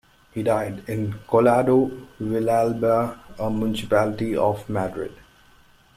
He 0.33 0.41
died 0.41 0.83
in 0.89 1.13
Collado 1.29 2.07
Villalba, 2.19 3.19
a 3.37 3.51
municipality 3.51 4.35
of 4.35 4.67
Madrid. 4.67 5.13